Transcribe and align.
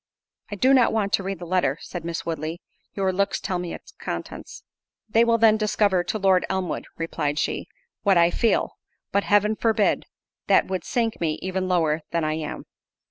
"I 0.49 0.55
do 0.55 0.73
not 0.73 0.91
want 0.91 1.13
to 1.13 1.21
read 1.21 1.37
the 1.37 1.45
letter," 1.45 1.77
said 1.79 2.03
Miss 2.03 2.25
Woodley; 2.25 2.59
"your 2.95 3.13
looks 3.13 3.39
tell 3.39 3.59
me 3.59 3.71
its 3.75 3.91
contents." 3.99 4.63
"They 5.07 5.23
will 5.23 5.37
then 5.37 5.57
discover 5.57 6.03
to 6.05 6.17
Lord 6.17 6.43
Elmwood," 6.49 6.87
replied 6.97 7.37
she, 7.37 7.67
"what 8.01 8.17
I 8.17 8.31
feel; 8.31 8.79
but 9.11 9.25
Heaven 9.25 9.55
forbid—that 9.55 10.65
would 10.65 10.83
sink 10.83 11.21
me 11.21 11.37
even 11.43 11.67
lower 11.67 12.01
than 12.09 12.23
I 12.23 12.33
am." 12.33 12.65